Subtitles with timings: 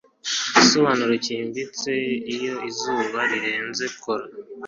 [0.51, 1.91] igisobanuro cyimbitse.
[2.33, 4.25] iyo izuba rirenze, kora